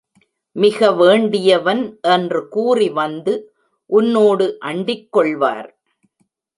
மிக 0.55 0.91
வேண்டியவன் 0.91 1.83
என்று 2.07 2.41
கூறி 2.47 2.89
வந்து 2.89 3.35
உன்னோடு 3.89 4.57
அண்டிக்கொள்வார். 4.65 5.69